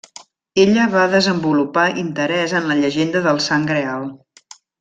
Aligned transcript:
Ella 0.63 0.85
va 0.93 1.03
desenvolupar 1.11 1.85
interès 2.05 2.57
en 2.63 2.67
la 2.73 2.81
llegenda 2.83 3.25
del 3.31 3.45
Sant 3.51 3.69
Greal. 3.73 4.13